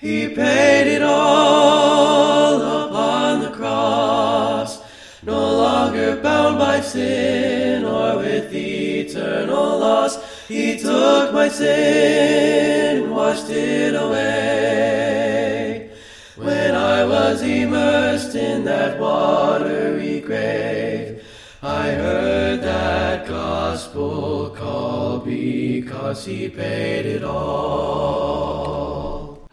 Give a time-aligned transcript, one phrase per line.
[0.00, 4.80] He paid it all upon the cross,
[5.24, 10.46] no longer bound by sin or with eternal loss.
[10.46, 15.90] He took my sin, and washed it away.
[16.36, 21.24] When I was immersed in that watery grave,
[21.60, 28.57] I heard that gospel call because he paid it all.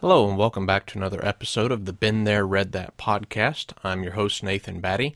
[0.07, 3.73] Hello, and welcome back to another episode of the Been There, Read That podcast.
[3.83, 5.15] I'm your host, Nathan Batty,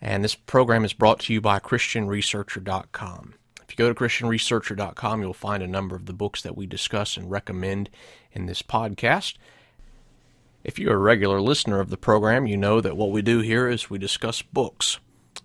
[0.00, 3.34] and this program is brought to you by ChristianResearcher.com.
[3.60, 7.18] If you go to ChristianResearcher.com, you'll find a number of the books that we discuss
[7.18, 7.90] and recommend
[8.32, 9.34] in this podcast.
[10.64, 13.68] If you're a regular listener of the program, you know that what we do here
[13.68, 15.00] is we discuss books.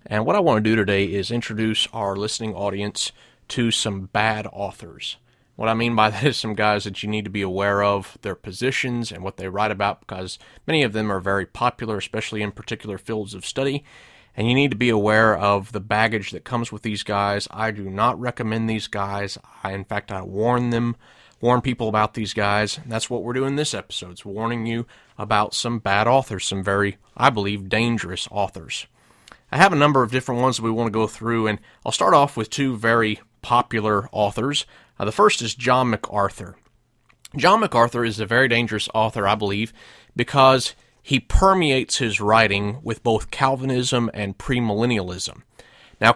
[0.06, 3.12] And what I want to do today is introduce our listening audience
[3.48, 5.18] to some bad authors.
[5.60, 8.16] What I mean by that is some guys that you need to be aware of,
[8.22, 12.40] their positions and what they write about, because many of them are very popular, especially
[12.40, 13.84] in particular fields of study.
[14.34, 17.46] And you need to be aware of the baggage that comes with these guys.
[17.50, 19.36] I do not recommend these guys.
[19.62, 20.96] I, in fact, I warn them,
[21.42, 22.78] warn people about these guys.
[22.78, 24.12] And that's what we're doing this episode.
[24.12, 24.86] It's warning you
[25.18, 28.86] about some bad authors, some very, I believe, dangerous authors.
[29.52, 31.92] I have a number of different ones that we want to go through, and I'll
[31.92, 34.64] start off with two very popular authors.
[35.00, 36.56] Uh, the first is John MacArthur.
[37.34, 39.72] John MacArthur is a very dangerous author, I believe,
[40.14, 45.40] because he permeates his writing with both Calvinism and premillennialism.
[46.02, 46.14] Now,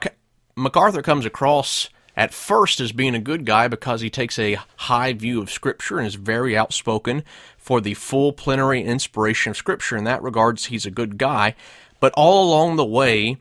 [0.55, 5.15] MacArthur comes across at first as being a good guy because he takes a high
[5.15, 7.25] view of Scripture and is very outspoken
[7.57, 9.97] for the full plenary inspiration of Scripture.
[9.97, 11.55] In that regards, he's a good guy.
[12.01, 13.39] But all along the way,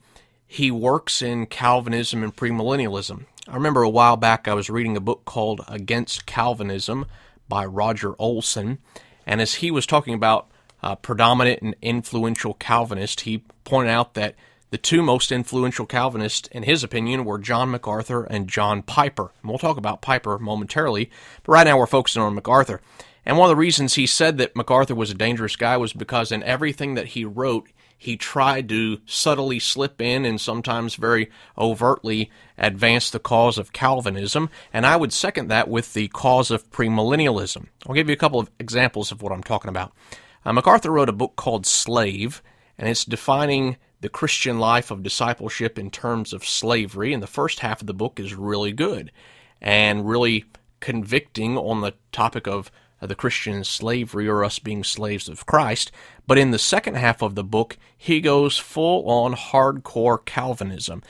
[0.47, 3.25] he works in Calvinism and premillennialism.
[3.45, 7.05] I remember a while back I was reading a book called Against Calvinism
[7.49, 8.77] by Roger Olson,
[9.25, 10.49] and as he was talking about
[10.81, 14.35] uh, predominant and influential Calvinists, he pointed out that
[14.71, 19.33] the two most influential Calvinists, in his opinion, were John MacArthur and John Piper.
[19.41, 21.11] And we'll talk about Piper momentarily,
[21.43, 22.79] but right now we're focusing on MacArthur.
[23.25, 26.31] And one of the reasons he said that MacArthur was a dangerous guy was because
[26.31, 27.67] in everything that he wrote,
[28.03, 34.49] he tried to subtly slip in and sometimes very overtly advance the cause of Calvinism,
[34.73, 37.67] and I would second that with the cause of premillennialism.
[37.87, 39.93] I'll give you a couple of examples of what I'm talking about.
[40.43, 42.43] Uh, MacArthur wrote a book called Slave,
[42.77, 47.61] and it's defining the Christian life of discipleship in terms of slavery, and the first
[47.61, 49.13] half of the book is really good
[49.61, 50.43] and really
[50.81, 52.69] convicting on the topic of
[53.07, 55.91] the Christian slavery or us being slaves of Christ.
[56.27, 61.01] But in the second half of the book, he goes full on hardcore Calvinism.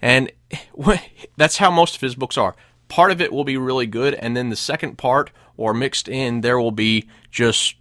[0.00, 0.32] And
[1.36, 2.56] that's how most of his books are.
[2.88, 6.40] Part of it will be really good, and then the second part, or mixed in,
[6.40, 7.76] there will be just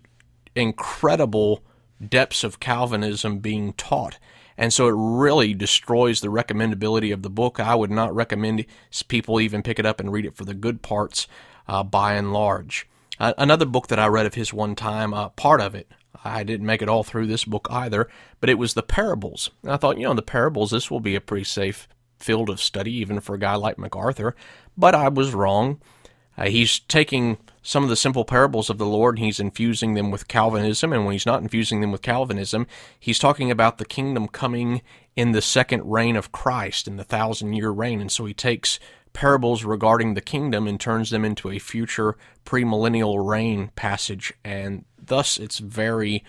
[0.56, 1.63] incredible
[2.06, 4.19] depths of Calvinism being taught.
[4.58, 7.59] And so it really destroys the recommendability of the book.
[7.59, 8.66] I would not recommend
[9.08, 11.28] people even pick it up and read it for the good parts
[11.68, 12.88] uh, by and large.
[13.19, 15.91] Another book that I read of his one time, uh, part of it,
[16.24, 18.07] I didn't make it all through this book either,
[18.40, 19.50] but it was the parables.
[19.62, 21.88] And I thought, you know, the parables, this will be a pretty safe
[22.18, 24.35] field of study, even for a guy like MacArthur.
[24.78, 25.81] But I was wrong.
[26.38, 30.09] Uh, he's taking some of the simple parables of the Lord and he's infusing them
[30.09, 30.94] with Calvinism.
[30.94, 32.66] And when he's not infusing them with Calvinism,
[32.97, 34.81] he's talking about the kingdom coming
[35.16, 38.00] in the second reign of Christ, in the thousand year reign.
[38.00, 38.79] And so he takes
[39.14, 42.16] parables regarding the kingdom and turns them into a future
[42.46, 46.24] premillennial reign passage, and thus it's very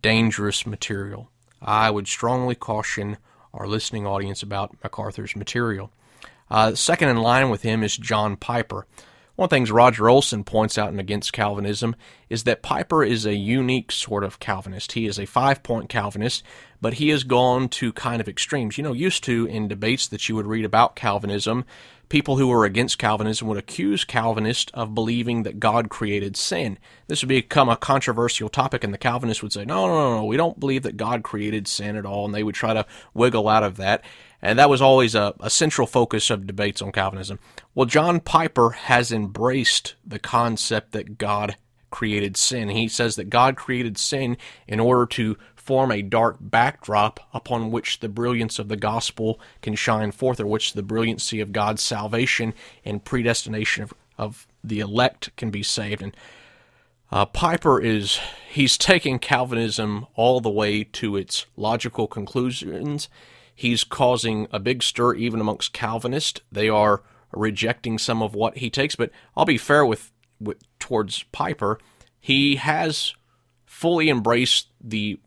[0.00, 1.30] dangerous material.
[1.60, 3.18] I would strongly caution
[3.52, 5.90] our listening audience about MacArthur's material.
[6.50, 8.86] Uh, second in line with him is John Piper.
[9.38, 11.94] One of the things Roger Olson points out in Against Calvinism
[12.28, 14.92] is that Piper is a unique sort of Calvinist.
[14.92, 16.42] He is a five point Calvinist,
[16.80, 18.76] but he has gone to kind of extremes.
[18.76, 21.64] You know, used to in debates that you would read about Calvinism,
[22.08, 26.78] people who were against Calvinism would accuse Calvinists of believing that God created sin.
[27.06, 30.24] This would become a controversial topic, and the Calvinists would say, no, no, no, no,
[30.24, 33.48] we don't believe that God created sin at all, and they would try to wiggle
[33.48, 34.04] out of that.
[34.40, 37.38] And that was always a, a central focus of debates on Calvinism.
[37.74, 41.56] Well, John Piper has embraced the concept that God
[41.90, 42.68] created sin.
[42.68, 45.36] He says that God created sin in order to
[45.68, 50.46] form a dark backdrop upon which the brilliance of the gospel can shine forth, or
[50.46, 52.54] which the brilliancy of God's salvation
[52.86, 56.00] and predestination of, of the elect can be saved.
[56.00, 56.16] And
[57.12, 58.18] uh, Piper is
[58.50, 63.10] he's taking Calvinism all the way to its logical conclusions.
[63.54, 66.40] He's causing a big stir even amongst Calvinists.
[66.50, 68.96] They are rejecting some of what he takes.
[68.96, 71.78] But I'll be fair with, with towards Piper.
[72.18, 73.12] He has
[73.66, 75.20] fully embraced the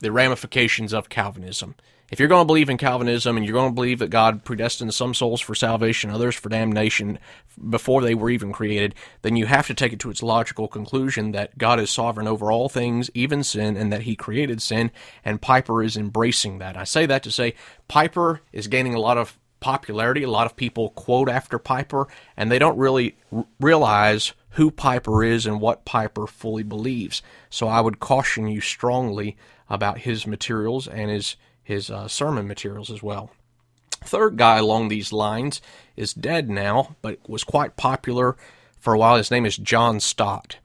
[0.00, 1.74] the ramifications of Calvinism.
[2.10, 4.92] If you're going to believe in Calvinism and you're going to believe that God predestined
[4.92, 7.20] some souls for salvation, others for damnation
[7.68, 11.30] before they were even created, then you have to take it to its logical conclusion
[11.32, 14.90] that God is sovereign over all things, even sin, and that he created sin,
[15.24, 16.76] and Piper is embracing that.
[16.76, 17.54] I say that to say
[17.86, 20.22] Piper is gaining a lot of popularity.
[20.22, 25.22] A lot of people quote after Piper, and they don't really r- realize who Piper
[25.22, 27.22] is and what Piper fully believes.
[27.48, 29.36] So I would caution you strongly
[29.68, 33.30] about his materials and his his uh, sermon materials as well.
[34.02, 35.60] Third guy along these lines
[35.96, 38.36] is dead now, but was quite popular
[38.78, 39.16] for a while.
[39.16, 40.56] His name is John Stott.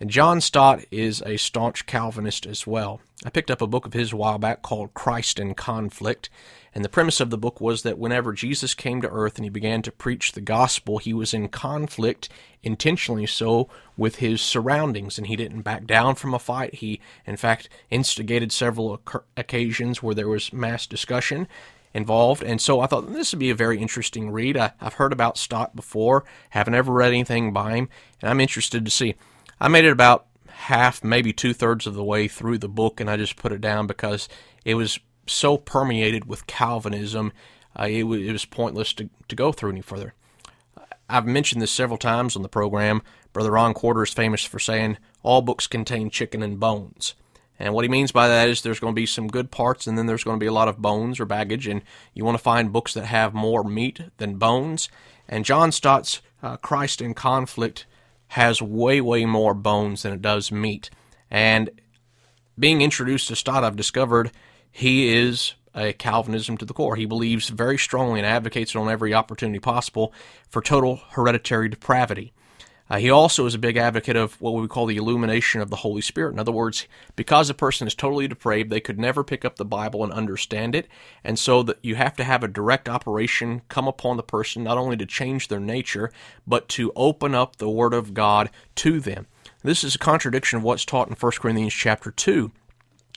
[0.00, 3.02] And John Stott is a staunch Calvinist as well.
[3.22, 6.30] I picked up a book of his a while back called Christ in Conflict,
[6.74, 9.50] and the premise of the book was that whenever Jesus came to earth and he
[9.50, 12.30] began to preach the gospel, he was in conflict,
[12.62, 13.68] intentionally so,
[13.98, 16.76] with his surroundings, and he didn't back down from a fight.
[16.76, 19.02] He, in fact, instigated several
[19.36, 21.46] occasions where there was mass discussion
[21.92, 22.42] involved.
[22.42, 24.56] And so I thought hmm, this would be a very interesting read.
[24.56, 27.88] I, have heard about Stott before, haven't ever read anything by him,
[28.22, 29.16] and I'm interested to see.
[29.60, 33.10] I made it about half, maybe two thirds of the way through the book, and
[33.10, 34.28] I just put it down because
[34.64, 37.32] it was so permeated with Calvinism,
[37.78, 40.14] uh, it, w- it was pointless to, to go through any further.
[41.08, 43.02] I've mentioned this several times on the program.
[43.32, 47.14] Brother Ron Quarter is famous for saying all books contain chicken and bones.
[47.58, 49.98] And what he means by that is there's going to be some good parts and
[49.98, 51.82] then there's going to be a lot of bones or baggage, and
[52.14, 54.88] you want to find books that have more meat than bones.
[55.28, 57.86] And John Stott's uh, Christ in Conflict
[58.30, 60.88] has way, way more bones than it does meat.
[61.30, 61.70] And
[62.56, 64.30] being introduced to Stott, I've discovered
[64.70, 66.94] he is a Calvinism to the core.
[66.94, 70.12] He believes very strongly and advocates on every opportunity possible
[70.48, 72.32] for total hereditary depravity.
[72.90, 75.76] Uh, he also is a big advocate of what we call the illumination of the
[75.76, 76.32] Holy Spirit.
[76.32, 79.64] In other words, because a person is totally depraved, they could never pick up the
[79.64, 80.88] Bible and understand it,
[81.22, 84.76] and so that you have to have a direct operation come upon the person, not
[84.76, 86.10] only to change their nature,
[86.46, 89.28] but to open up the Word of God to them.
[89.62, 92.50] This is a contradiction of what's taught in 1 Corinthians chapter 2.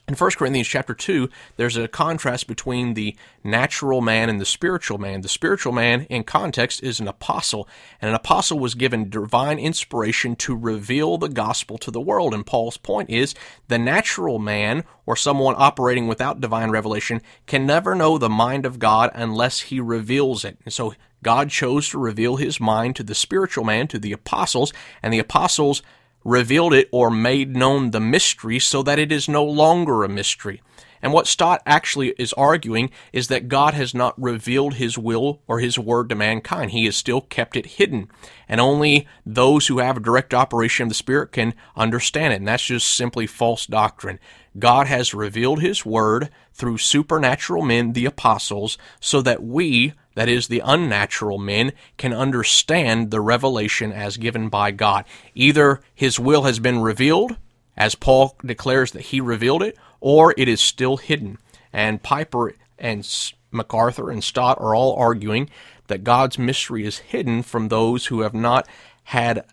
[0.06, 4.98] In 1 Corinthians chapter 2, there's a contrast between the natural man and the spiritual
[4.98, 5.22] man.
[5.22, 7.70] The spiritual man, in context, is an apostle,
[8.02, 12.34] and an apostle was given divine inspiration to reveal the gospel to the world.
[12.34, 13.34] And Paul's point is
[13.70, 18.80] the natural man, or someone operating without divine revelation, can never know the mind of
[18.80, 20.58] God unless he reveals it.
[20.66, 24.74] And so God chose to reveal his mind to the spiritual man, to the apostles,
[25.02, 25.82] and the apostles
[26.24, 30.62] revealed it or made known the mystery so that it is no longer a mystery.
[31.04, 35.60] And what Stott actually is arguing is that God has not revealed his will or
[35.60, 36.72] his word to mankind.
[36.72, 38.10] He has still kept it hidden.
[38.48, 42.38] And only those who have a direct operation of the Spirit can understand it.
[42.38, 44.18] And that's just simply false doctrine.
[44.58, 50.48] God has revealed his word through supernatural men, the apostles, so that we, that is,
[50.48, 55.06] the unnatural men, can understand the revelation as given by God.
[55.34, 57.38] Either his will has been revealed,
[57.76, 61.40] as Paul declares that he revealed it, or it is still hidden.
[61.72, 63.08] And Piper and
[63.52, 65.50] MacArthur and Stott are all arguing
[65.88, 68.68] that God's mystery is hidden from those who have not
[69.06, 69.46] had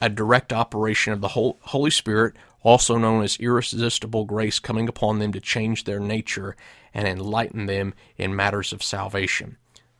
[0.00, 5.32] a direct operation of the Holy Spirit, also known as irresistible grace, coming upon them
[5.32, 6.56] to change their nature
[6.94, 9.56] and enlighten them in matters of salvation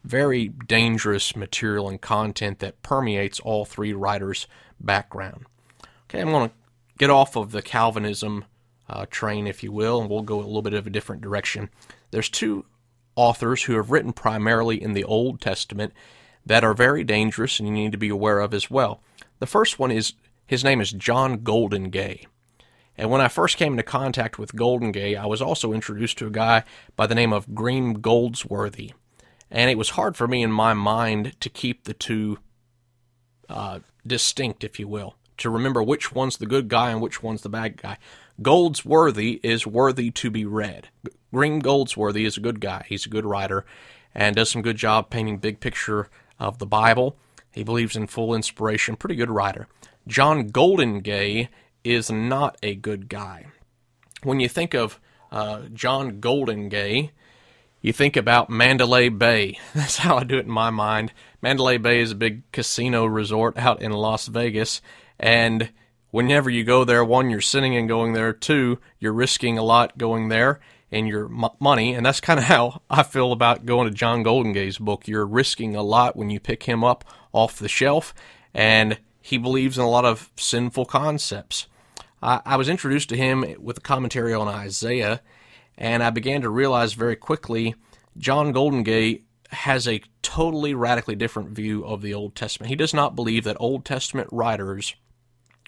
[0.08, 4.46] very dangerous material and content that permeates all three writers'
[4.80, 5.44] background.
[6.04, 6.54] Okay, I'm going to
[6.96, 8.46] get off of the Calvinism
[8.88, 11.68] uh, train, if you will, and we'll go a little bit of a different direction.
[12.10, 12.64] There's two
[13.16, 15.92] authors who have written primarily in the Old Testament
[16.46, 19.02] that are very dangerous and you need to be aware of as well.
[19.40, 20.14] The first one is
[20.46, 22.24] his name is John Goldingay.
[22.96, 26.30] And when I first came into contact with Goldingay, I was also introduced to a
[26.30, 26.64] guy
[26.96, 28.92] by the name of Graeme Goldsworthy
[29.50, 32.38] and it was hard for me in my mind to keep the two
[33.48, 37.42] uh, distinct, if you will, to remember which one's the good guy and which one's
[37.42, 37.98] the bad guy.
[38.40, 40.88] Goldsworthy is worthy to be read.
[41.32, 42.84] Graeme Goldsworthy is a good guy.
[42.88, 43.64] He's a good writer
[44.14, 47.16] and does some good job painting big picture of the Bible.
[47.50, 48.96] He believes in full inspiration.
[48.96, 49.66] Pretty good writer.
[50.06, 51.48] John Goldingay
[51.84, 53.46] is not a good guy.
[54.22, 55.00] When you think of
[55.30, 57.10] uh, John Goldingay,
[57.80, 59.58] you think about Mandalay Bay.
[59.74, 61.12] That's how I do it in my mind.
[61.42, 64.80] Mandalay Bay is a big casino resort out in Las Vegas,
[65.18, 65.70] and
[66.10, 68.32] whenever you go there, one, you're sitting and going there.
[68.32, 72.44] Two, you're risking a lot going there and your m- money, and that's kind of
[72.44, 75.06] how I feel about going to John Goldingay's book.
[75.06, 78.14] You're risking a lot when you pick him up off the shelf,
[78.54, 81.66] and he believes in a lot of sinful concepts.
[82.22, 85.20] I, I was introduced to him with a commentary on Isaiah,
[85.78, 87.74] and I began to realize very quickly
[88.18, 92.68] John Golden Goldingay has a totally radically different view of the Old Testament.
[92.68, 94.94] He does not believe that Old Testament writers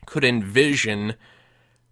[0.04, 1.14] could envision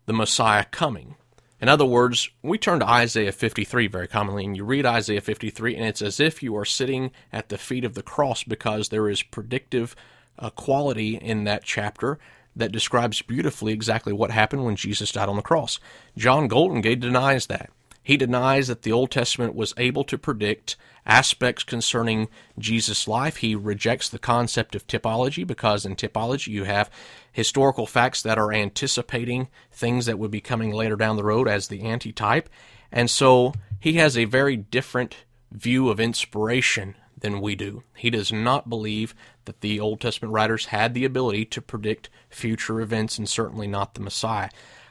[0.04, 1.14] the Messiah coming.
[1.60, 5.76] In other words, we turn to Isaiah 53 very commonly, and you read Isaiah 53,
[5.76, 9.08] and it's as if you are sitting at the feet of the cross because there
[9.08, 9.96] is predictive
[10.38, 12.18] uh, quality in that chapter
[12.54, 15.80] that describes beautifully exactly what happened when Jesus died on the cross.
[16.16, 17.70] John Goldingay denies that.
[18.08, 23.36] He denies that the Old Testament was able to predict aspects concerning Jesus' life.
[23.36, 26.88] He rejects the concept of typology because in typology you have
[27.30, 31.68] historical facts that are anticipating things that would be coming later down the road as
[31.68, 32.48] the antitype.
[32.90, 35.16] And so he has a very different
[35.52, 37.82] view of inspiration than we do.
[37.94, 42.80] He does not believe that the Old Testament writers had the ability to predict future
[42.80, 44.48] events and certainly not the Messiah.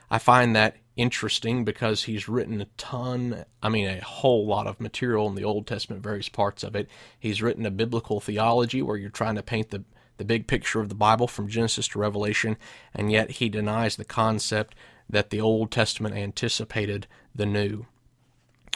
[0.07, 4.81] I find that interesting because he's written a ton, I mean, a whole lot of
[4.81, 6.89] material in the Old Testament, various parts of it.
[7.17, 9.83] He's written a biblical theology where you're trying to paint the,
[10.17, 12.57] the big picture of the Bible from Genesis to Revelation,
[12.93, 14.75] and yet he denies the concept
[15.09, 17.85] that the Old Testament anticipated the New.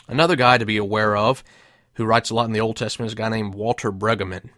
[0.07, 1.43] Another guy to be aware of
[1.95, 4.49] who writes a lot in the Old Testament is a guy named Walter Brueggemann.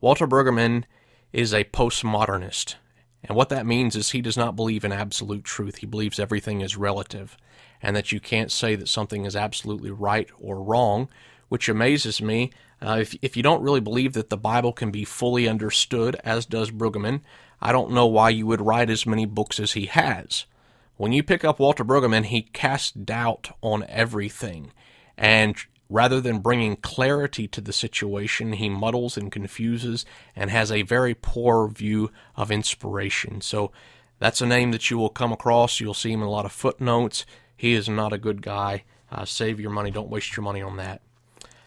[0.00, 0.84] Walter Brueggemann
[1.32, 2.76] is a postmodernist.
[3.24, 5.76] And what that means is he does not believe in absolute truth.
[5.76, 7.36] He believes everything is relative
[7.82, 11.08] and that you can't say that something is absolutely right or wrong,
[11.48, 12.50] which amazes me.
[12.80, 16.46] Uh, if, if you don't really believe that the Bible can be fully understood, as
[16.46, 17.20] does Brueggemann,
[17.60, 20.44] I don't know why you would write as many books as he has.
[20.96, 24.70] When you pick up Walter Brueggemann, he casts doubt on everything
[25.16, 25.56] and
[25.94, 31.14] Rather than bringing clarity to the situation, he muddles and confuses and has a very
[31.14, 33.40] poor view of inspiration.
[33.40, 33.70] So
[34.18, 35.78] that's a name that you will come across.
[35.78, 37.24] You'll see him in a lot of footnotes.
[37.56, 38.82] He is not a good guy.
[39.08, 39.92] Uh, save your money.
[39.92, 41.00] Don't waste your money on that.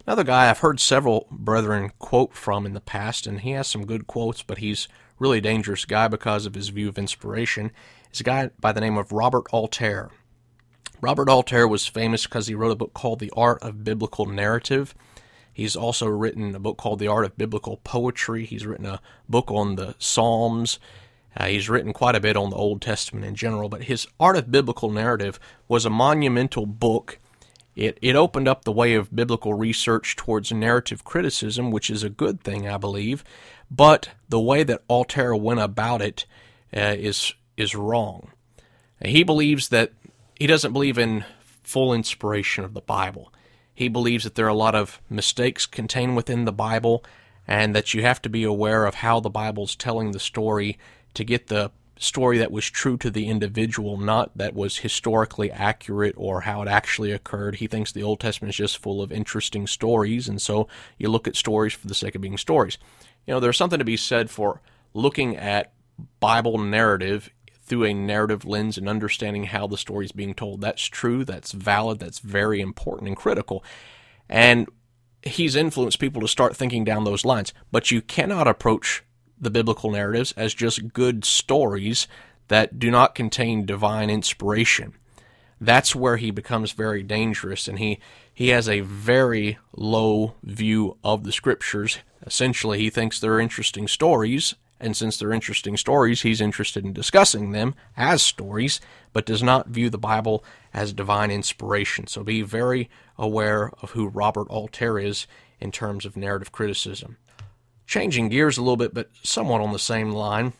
[0.06, 3.86] Another guy I've heard several brethren quote from in the past, and he has some
[3.86, 7.72] good quotes, but he's really a dangerous guy because of his view of inspiration,
[8.12, 10.12] is a guy by the name of Robert Alter.
[11.00, 14.96] Robert Alter was famous because he wrote a book called The Art of Biblical Narrative.
[15.54, 18.46] He's also written a book called The Art of Biblical Poetry.
[18.46, 20.80] He's written a book on the Psalms.
[21.36, 24.38] Uh, he's written quite a bit on the Old Testament in general, but his Art
[24.38, 27.20] of Biblical Narrative was a monumental book.
[27.76, 32.10] It, it opened up the way of biblical research towards narrative criticism, which is a
[32.10, 33.24] good thing, I believe.
[33.70, 36.26] But the way that Alter went about it
[36.76, 38.32] uh, is is wrong.
[39.04, 39.92] He believes that
[40.40, 41.26] he doesn't believe in
[41.64, 43.34] full inspiration of the Bible.
[43.74, 47.04] He believes that there are a lot of mistakes contained within the Bible
[47.48, 50.78] and that you have to be aware of how the Bible's telling the story
[51.14, 56.14] to get the story that was true to the individual, not that was historically accurate
[56.18, 57.56] or how it actually occurred.
[57.56, 60.68] He thinks the Old Testament is just full of interesting stories, and so
[60.98, 62.78] you look at stories for the sake of being stories.
[63.26, 64.62] You know, there's something to be said for
[64.94, 65.74] looking at
[66.20, 67.32] Bible narrative
[67.68, 70.62] through a narrative lens and understanding how the story is being told.
[70.62, 73.64] That's true, that's valid, that's very important and critical.
[74.30, 74.68] And
[75.22, 77.54] he's influenced people to start thinking down those lines.
[77.72, 79.04] But you cannot approach
[79.40, 82.08] the biblical narratives as just good stories
[82.48, 84.94] that do not contain divine inspiration.
[85.60, 88.00] That's where he becomes very dangerous, and he,
[88.32, 91.98] he has a very low view of the scriptures.
[92.26, 97.52] Essentially, he thinks they're interesting stories, and since they're interesting stories, he's interested in discussing
[97.52, 98.80] them as stories,
[99.14, 100.44] but does not view the Bible
[100.74, 102.08] as divine inspiration.
[102.08, 105.28] So be very aware of who Robert Alter is
[105.60, 107.18] in terms of narrative criticism.
[107.88, 110.54] Changing gears a little bit, but somewhat on the same line,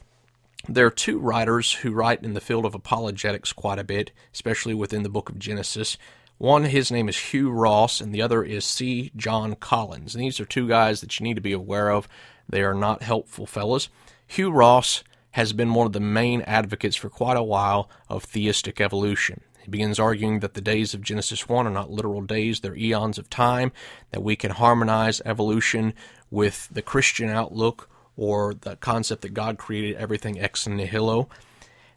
[0.68, 4.74] there are two writers who write in the field of apologetics quite a bit, especially
[4.74, 5.98] within the book of Genesis.
[6.38, 9.12] One, his name is Hugh Ross, and the other is C.
[9.16, 10.14] John Collins.
[10.14, 12.08] And these are two guys that you need to be aware of.
[12.50, 13.90] They are not helpful fellows.
[14.26, 18.82] Hugh Ross has been one of the main advocates for quite a while of theistic
[18.82, 19.42] evolution.
[19.62, 23.18] He begins arguing that the days of Genesis 1 are not literal days, they're eons
[23.18, 23.72] of time,
[24.12, 25.94] that we can harmonize evolution
[26.32, 31.30] with the Christian outlook or the concept that God created everything ex nihilo.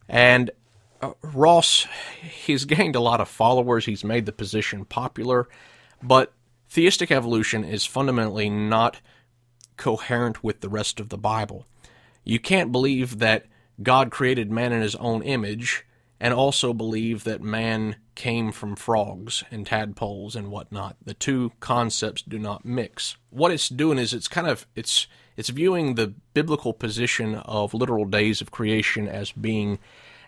[0.09, 0.51] And
[1.01, 1.87] uh, Ross,
[2.21, 5.49] he's gained a lot of followers, he's made the position popular,
[6.03, 6.33] but
[6.69, 9.01] theistic evolution is fundamentally not
[9.81, 11.67] coherent with the rest of the Bible.
[12.23, 13.47] You can't believe that
[13.83, 15.87] God created man in his own image
[16.21, 20.97] and also believe that man came from frogs and tadpoles and whatnot.
[21.03, 23.17] The two concepts do not mix.
[23.31, 28.05] What it's doing is it's kind of it's it's viewing the biblical position of literal
[28.05, 29.79] days of creation as being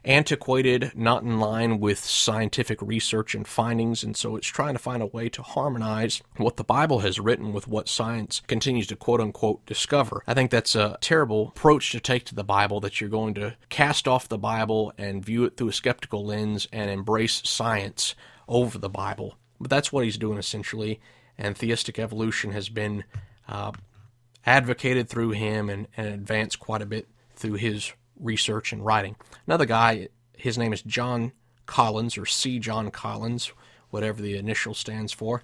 [0.04, 5.02] antiquated, not in line with scientific research and findings, and so it's trying to find
[5.02, 9.21] a way to harmonize what the Bible has written with what science continues to quote
[9.21, 10.23] unquote discover.
[10.26, 13.56] I think that's a terrible approach to take to the Bible that you're going to
[13.68, 18.14] cast off the Bible and view it through a skeptical lens and embrace science
[18.49, 19.37] over the Bible.
[19.61, 21.00] But that's what he's doing essentially,
[21.38, 23.04] and theistic evolution has been
[23.49, 23.73] uh,
[24.44, 27.92] advocated through him and, and advanced quite a bit through his
[28.23, 29.17] research and writing.
[29.47, 31.33] Another guy, his name is John
[31.67, 32.59] Collins, or C.
[32.59, 33.52] John Collins,
[33.91, 35.43] whatever the initial stands for.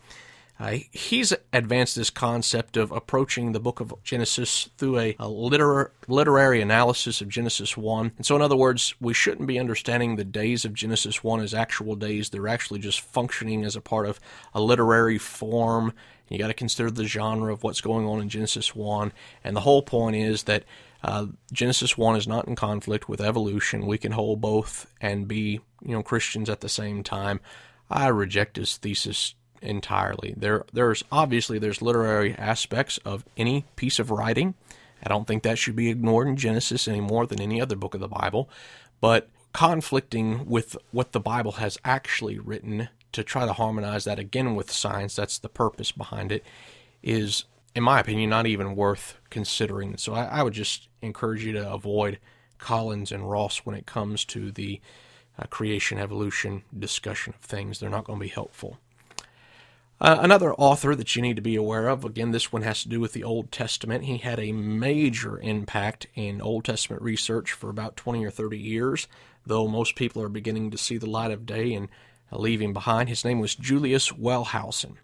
[0.60, 5.92] Uh, he's advanced this concept of approaching the book of Genesis through a, a liter-
[6.08, 8.12] literary analysis of Genesis 1.
[8.16, 11.54] And so, in other words, we shouldn't be understanding the days of Genesis 1 as
[11.54, 12.30] actual days.
[12.30, 14.18] They're actually just functioning as a part of
[14.52, 15.92] a literary form.
[16.28, 19.12] You got to consider the genre of what's going on in Genesis 1.
[19.44, 20.64] And the whole point is that
[21.02, 23.86] uh, Genesis 1 is not in conflict with evolution.
[23.86, 27.40] We can hold both and be, you know, Christians at the same time.
[27.90, 30.34] I reject his thesis entirely.
[30.36, 34.54] There there's obviously there's literary aspects of any piece of writing.
[35.02, 37.94] I don't think that should be ignored in Genesis any more than any other book
[37.94, 38.50] of the Bible,
[39.00, 44.54] but conflicting with what the Bible has actually written to try to harmonize that again
[44.54, 46.44] with science, that's the purpose behind it,
[47.02, 47.44] is
[47.78, 49.96] in my opinion not even worth considering.
[49.96, 52.18] So I, I would just encourage you to avoid
[52.58, 54.80] Collins and Ross when it comes to the
[55.38, 57.78] uh, creation evolution discussion of things.
[57.78, 58.78] They're not going to be helpful.
[60.00, 62.88] Uh, another author that you need to be aware of, again, this one has to
[62.88, 64.06] do with the Old Testament.
[64.06, 69.06] He had a major impact in Old Testament research for about 20 or 30 years,
[69.46, 71.88] though most people are beginning to see the light of day and
[72.32, 73.08] leave him behind.
[73.08, 74.96] His name was Julius Wellhausen.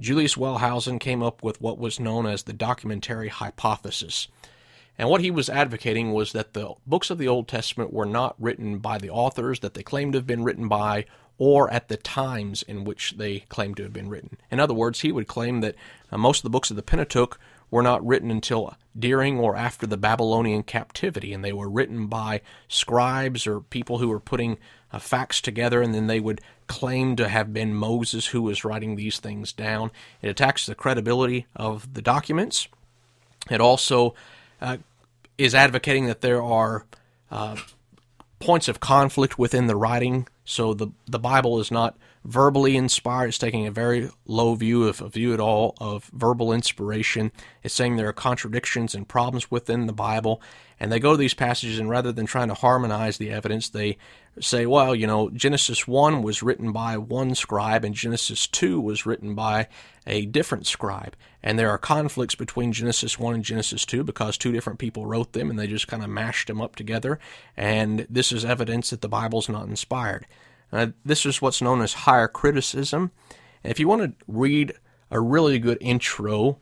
[0.00, 4.28] Julius Wellhausen came up with what was known as the documentary hypothesis.
[4.98, 8.36] And what he was advocating was that the books of the Old Testament were not
[8.38, 11.96] written by the authors that they claimed to have been written by or at the
[11.96, 14.38] times in which they claimed to have been written.
[14.50, 15.74] In other words, he would claim that
[16.12, 17.38] uh, most of the books of the Pentateuch
[17.74, 22.40] were not written until during or after the Babylonian captivity, and they were written by
[22.68, 24.58] scribes or people who were putting
[24.92, 28.94] uh, facts together, and then they would claim to have been Moses who was writing
[28.94, 29.90] these things down.
[30.22, 32.68] It attacks the credibility of the documents.
[33.50, 34.14] It also
[34.60, 34.76] uh,
[35.36, 36.86] is advocating that there are
[37.28, 37.56] uh,
[38.38, 43.28] points of conflict within the writing so the the Bible is not verbally inspired.
[43.28, 47.30] It's taking a very low view of a view at all of verbal inspiration.
[47.62, 50.40] It's saying there are contradictions and problems within the Bible,
[50.80, 53.98] and they go to these passages and rather than trying to harmonize the evidence, they
[54.40, 59.06] say, well, you know, Genesis 1 was written by one scribe and Genesis 2 was
[59.06, 59.68] written by
[60.06, 61.14] a different scribe.
[61.42, 65.32] And there are conflicts between Genesis 1 and Genesis 2 because two different people wrote
[65.32, 67.20] them and they just kind of mashed them up together.
[67.56, 70.26] And this is evidence that the Bible's not inspired.
[70.74, 73.12] Uh, this is what's known as higher criticism.
[73.62, 74.74] And if you want to read
[75.10, 76.58] a really good intro,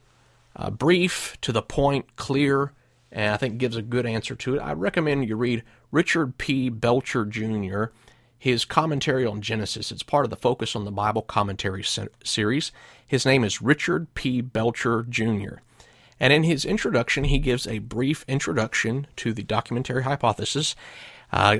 [0.54, 2.72] uh, brief, to the point, clear,
[3.10, 6.68] and I think gives a good answer to it, I recommend you read Richard P.
[6.68, 7.84] Belcher Jr.,
[8.38, 9.90] his commentary on Genesis.
[9.90, 11.84] It's part of the Focus on the Bible commentary
[12.24, 12.72] series.
[13.06, 14.40] His name is Richard P.
[14.40, 15.60] Belcher Jr.
[16.18, 20.74] And in his introduction, he gives a brief introduction to the documentary hypothesis,
[21.32, 21.58] uh,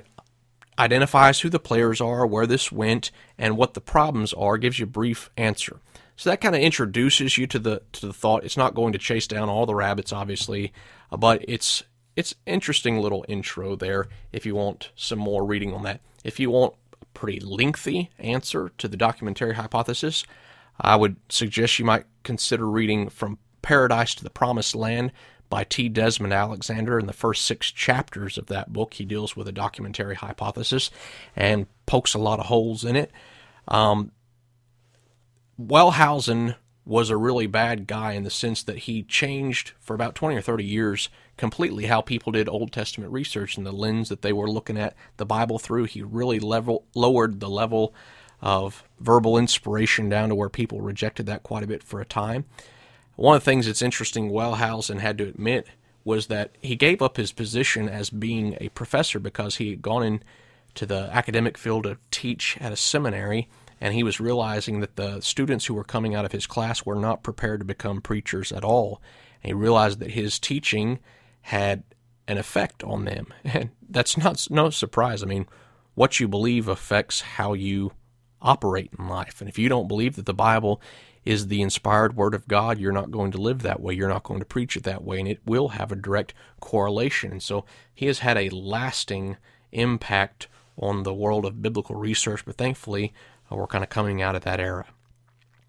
[0.78, 4.85] identifies who the players are, where this went, and what the problems are, gives you
[4.85, 5.80] a brief answer.
[6.16, 8.44] So that kind of introduces you to the to the thought.
[8.44, 10.72] It's not going to chase down all the rabbits, obviously,
[11.11, 11.82] uh, but it's
[12.16, 14.08] it's interesting little intro there.
[14.32, 18.70] If you want some more reading on that, if you want a pretty lengthy answer
[18.78, 20.24] to the documentary hypothesis,
[20.80, 25.12] I would suggest you might consider reading From Paradise to the Promised Land
[25.52, 25.90] by T.
[25.90, 26.98] Desmond Alexander.
[26.98, 30.90] In the first six chapters of that book, he deals with a documentary hypothesis
[31.36, 33.10] and pokes a lot of holes in it.
[33.68, 34.12] Um,
[35.60, 36.54] Wellhausen
[36.86, 40.40] was a really bad guy in the sense that he changed for about 20 or
[40.40, 44.50] 30 years completely how people did Old Testament research and the lens that they were
[44.50, 45.84] looking at the Bible through.
[45.84, 47.92] He really level lowered the level
[48.40, 52.46] of verbal inspiration down to where people rejected that quite a bit for a time.
[53.22, 55.68] One of the things that's interesting Wellhausen had to admit
[56.02, 60.02] was that he gave up his position as being a professor because he had gone
[60.02, 63.48] into the academic field to teach at a seminary
[63.80, 66.96] and he was realizing that the students who were coming out of his class were
[66.96, 69.00] not prepared to become preachers at all.
[69.40, 70.98] And he realized that his teaching
[71.42, 71.85] had
[72.26, 73.28] an effect on them.
[73.44, 75.22] And that's not no surprise.
[75.22, 75.46] I mean,
[75.94, 77.92] what you believe affects how you
[78.40, 79.40] operate in life.
[79.40, 80.82] And if you don't believe that the Bible
[81.24, 83.94] is the inspired word of God, you're not going to live that way.
[83.94, 87.30] You're not going to preach it that way, and it will have a direct correlation.
[87.30, 89.37] And so he has had a lasting
[89.70, 93.12] impact on the world of biblical research, but thankfully
[93.50, 94.87] uh, we're kind of coming out of that era.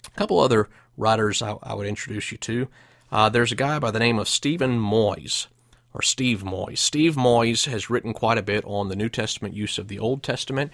[0.08, 2.68] A couple other writers I, I would introduce you to.
[3.12, 5.48] Uh, there's a guy by the name of Stephen Moyise,
[5.94, 6.80] or Steve Moyise.
[6.80, 10.24] Steve Moyise has written quite a bit on the New Testament use of the Old
[10.24, 10.72] Testament.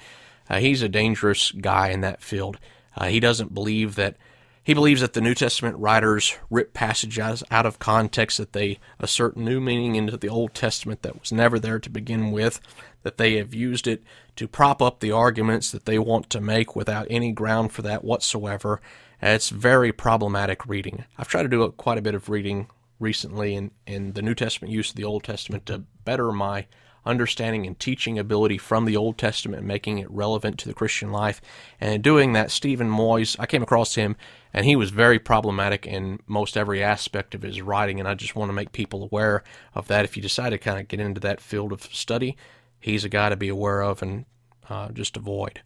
[0.49, 2.57] Uh, he's a dangerous guy in that field.
[2.95, 4.15] Uh, he doesn't believe that
[4.63, 9.37] he believes that the New Testament writers rip passages out of context, that they assert
[9.37, 12.59] new meaning into the Old Testament that was never there to begin with,
[13.03, 14.03] that they have used it
[14.35, 18.03] to prop up the arguments that they want to make without any ground for that
[18.03, 18.81] whatsoever.
[19.21, 21.05] It's very problematic reading.
[21.17, 22.67] I've tried to do quite a bit of reading
[22.99, 26.67] recently in, in the New Testament use of the Old Testament to better my
[27.05, 31.41] understanding and teaching ability from the Old Testament, making it relevant to the Christian life.
[31.79, 34.15] And in doing that, Stephen Moyise, I came across him,
[34.53, 37.99] and he was very problematic in most every aspect of his writing.
[37.99, 39.43] And I just want to make people aware
[39.75, 40.05] of that.
[40.05, 42.35] If you decide to kind of get into that field of study,
[42.79, 44.25] he's a guy to be aware of and
[44.69, 45.62] uh, just avoid.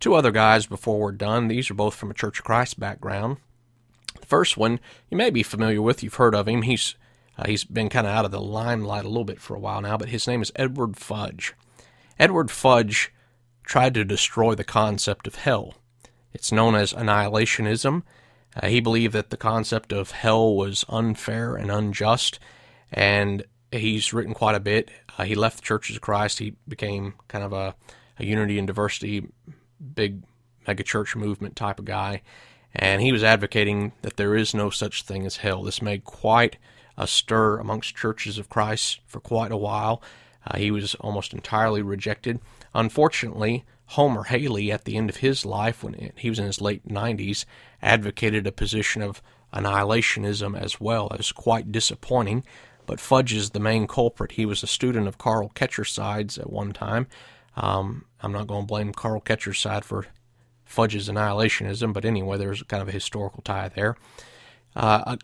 [0.00, 1.48] Two other guys before we're done.
[1.48, 3.38] These are both from a Church of Christ background.
[4.20, 6.02] The first one you may be familiar with.
[6.02, 6.62] You've heard of him.
[6.62, 6.96] He's
[7.38, 9.80] uh, he's been kind of out of the limelight a little bit for a while
[9.80, 11.54] now, but his name is Edward Fudge.
[12.18, 13.10] Edward Fudge
[13.64, 15.74] tried to destroy the concept of hell.
[16.34, 18.02] It's known as annihilationism.
[18.56, 22.38] Uh, he believed that the concept of hell was unfair and unjust,
[22.92, 24.90] and he's written quite a bit.
[25.18, 26.38] Uh, he left the Churches of Christ.
[26.38, 27.74] He became kind of a,
[28.18, 29.26] a unity and diversity,
[29.94, 30.22] big
[30.66, 32.22] megachurch movement type of guy,
[32.74, 35.62] and he was advocating that there is no such thing as hell.
[35.62, 36.56] This made quite
[36.96, 40.02] a stir amongst churches of Christ for quite a while.
[40.46, 42.40] Uh, he was almost entirely rejected.
[42.74, 46.86] Unfortunately, Homer Hailey, at the end of his life, when he was in his late
[46.88, 47.44] 90s,
[47.82, 51.08] advocated a position of annihilationism as well.
[51.16, 52.44] Was quite disappointing,
[52.86, 54.32] but Fudge is the main culprit.
[54.32, 57.06] He was a student of Carl Ketcherside's at one time.
[57.56, 60.06] Um, I'm not going to blame Carl Ketcherside for
[60.64, 63.96] Fudge's annihilationism, but anyway, there's kind of a historical tie there.
[64.74, 65.16] Uh,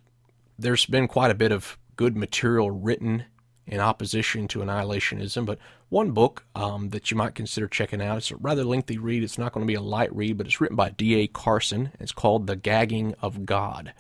[0.59, 3.25] there's been quite a bit of good material written
[3.69, 5.59] in opposition to annihilationism, but
[5.91, 9.23] one book um, that you might consider checking out, it's a rather lengthy read.
[9.23, 11.29] It's not going to be a light read, but it's written by D.A.
[11.29, 11.93] Carson.
[12.01, 13.93] It's called The Gagging of God.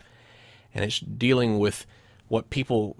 [0.74, 1.86] And it's dealing with
[2.28, 2.96] what people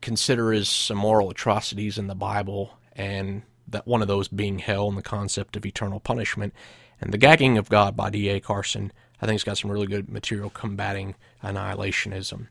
[0.00, 4.88] consider as some moral atrocities in the Bible, and that one of those being hell
[4.88, 6.52] and the concept of eternal punishment.
[7.00, 8.40] And The Gagging of God by D.A.
[8.40, 12.48] Carson, I think it's got some really good material combating annihilationism.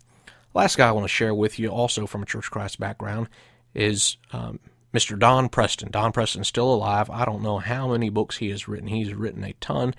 [0.54, 3.28] Last guy I want to share with you, also from a Church of Christ background,
[3.74, 4.60] is um,
[4.94, 5.18] Mr.
[5.18, 5.92] Don Preston.
[5.92, 7.10] Don Preston's still alive.
[7.10, 8.88] I don't know how many books he has written.
[8.88, 9.94] He's written a ton.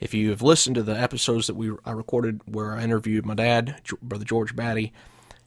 [0.00, 3.34] If you have listened to the episodes that we I recorded where I interviewed my
[3.34, 4.92] dad, Brother George Batty,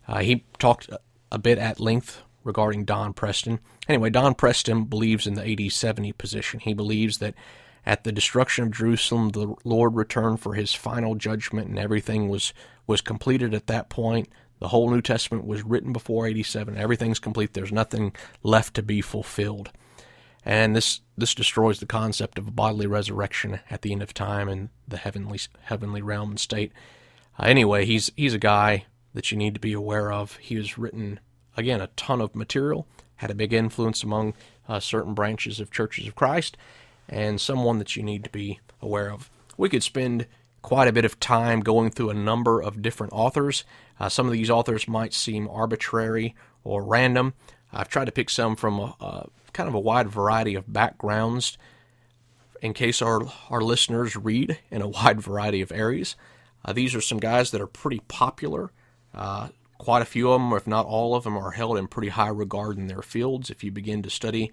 [0.07, 0.89] uh, he talked
[1.31, 3.59] a bit at length regarding Don Preston.
[3.89, 6.61] Anyway, Don Preston believes in the AD 70 position.
[6.61, 7.33] He believes that
[7.85, 12.53] at the destruction of Jerusalem, the Lord returned for his final judgment and everything was,
[12.87, 14.29] was completed at that point.
[14.59, 16.77] The whole New Testament was written before 87.
[16.77, 17.53] Everything's complete.
[17.53, 19.71] There's nothing left to be fulfilled.
[20.45, 24.47] And this this destroys the concept of a bodily resurrection at the end of time
[24.47, 26.71] and the heavenly heavenly realm and state.
[27.39, 30.37] Uh, anyway, he's he's a guy that you need to be aware of.
[30.37, 31.19] He has written
[31.57, 34.35] again a ton of material, had a big influence among
[34.69, 36.57] uh, certain branches of churches of Christ,
[37.09, 39.31] and someone that you need to be aware of.
[39.57, 40.27] We could spend
[40.65, 43.63] quite a bit of time going through a number of different authors.
[43.99, 47.35] Uh, some of these authors might seem arbitrary or random.
[47.71, 51.59] I've tried to pick some from a, a kind of a wide variety of backgrounds
[52.63, 56.15] in case our, our listeners read in a wide variety of areas.
[56.65, 58.71] Uh, these are some guys that are pretty popular.
[59.13, 62.09] Uh, quite a few of them, if not all of them, are held in pretty
[62.09, 63.51] high regard in their fields.
[63.51, 64.51] If you begin to study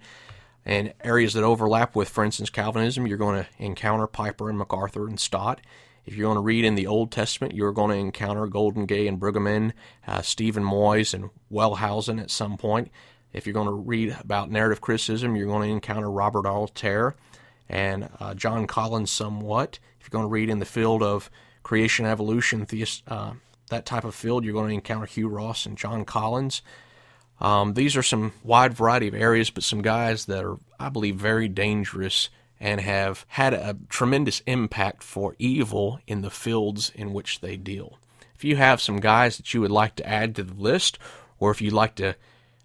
[0.63, 5.07] in areas that overlap with, for instance, Calvinism, you're going to encounter Piper and MacArthur
[5.07, 5.59] and Stott.
[6.05, 9.19] If you're going to read in the Old Testament, you're going to encounter Goldingay and
[9.19, 9.71] Brueggemann,
[10.05, 12.91] uh, Stephen Moyise, and Wellhausen at some point.
[13.31, 17.15] If you're going to read about narrative criticism, you're going to encounter Robert Alter
[17.69, 19.79] and uh, John Collins somewhat.
[19.99, 21.31] If you're going to read in the field of
[21.63, 23.33] creation, evolution, theist, uh,
[23.69, 26.61] that type of field, you're going to encounter Hugh Ross and John Collins.
[27.39, 31.15] Um, these are some wide variety of areas, but some guys that are, I believe,
[31.15, 32.29] very dangerous
[32.63, 37.99] and have had a tremendous impact for evil in the fields in which they deal.
[38.35, 40.97] If you have some guys that you would like to add to the list,
[41.39, 42.15] or if you'd like to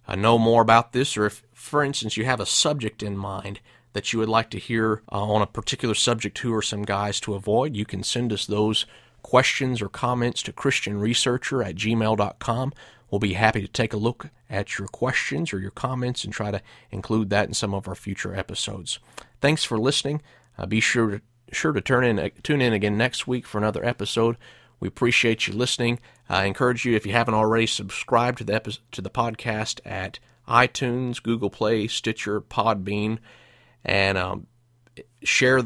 [0.07, 3.59] uh, know more about this, or if, for instance, you have a subject in mind
[3.93, 7.19] that you would like to hear uh, on a particular subject, who are some guys
[7.19, 8.87] to avoid, you can send us those
[9.23, 12.73] questions or comments to christianresearcher at gmail.com.
[13.11, 16.51] We'll be happy to take a look at your questions or your comments and try
[16.51, 18.99] to include that in some of our future episodes.
[19.41, 20.23] Thanks for listening.
[20.59, 23.85] Uh, be sure to sure to turn in tune in again next week for another
[23.85, 24.37] episode.
[24.81, 25.99] We appreciate you listening.
[26.29, 30.19] I encourage you if you haven't already subscribe to the epi- to the podcast at
[30.47, 33.19] iTunes, Google Play, Stitcher, Podbean,
[33.85, 34.47] and um,
[35.23, 35.63] share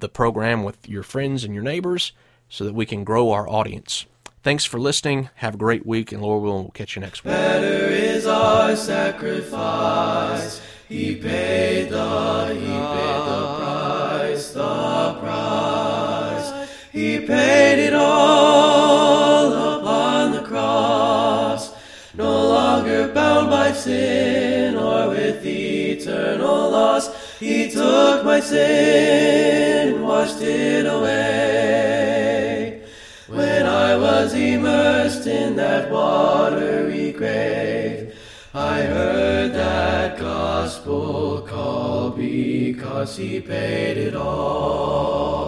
[0.00, 2.12] the program with your friends and your neighbors
[2.48, 4.06] so that we can grow our audience.
[4.42, 5.30] Thanks for listening.
[5.36, 7.32] Have a great week, and Lord willing, we'll catch you next week.
[7.32, 10.60] Better is our sacrifice.
[10.88, 16.68] He paid the, he paid the price, the price.
[16.90, 21.72] He paid it all upon the cross.
[22.14, 27.38] No longer bound by sin or with eternal loss.
[27.38, 32.01] He took my sin and washed it away.
[33.92, 38.14] I was immersed in that watery grave,
[38.54, 45.41] I heard that gospel call because he paid it all.